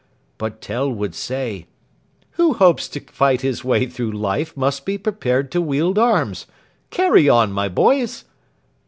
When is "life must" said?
4.13-4.83